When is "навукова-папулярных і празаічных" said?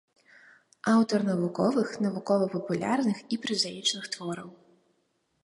2.07-4.03